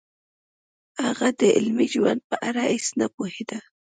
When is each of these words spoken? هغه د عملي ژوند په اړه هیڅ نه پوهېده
هغه 1.03 1.27
د 1.39 1.41
عملي 1.59 1.87
ژوند 1.95 2.21
په 2.29 2.35
اړه 2.47 2.61
هیڅ 2.71 2.85
نه 2.99 3.07
پوهېده 3.15 3.59